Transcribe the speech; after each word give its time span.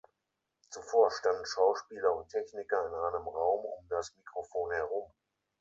Zuvor 0.71 1.11
standen 1.11 1.45
Schauspieler 1.45 2.15
und 2.15 2.27
Techniker 2.29 2.87
in 2.87 2.91
einem 2.91 3.27
Raum 3.27 3.65
um 3.65 3.87
das 3.87 4.15
Mikrofon 4.17 4.71
herum. 4.71 5.11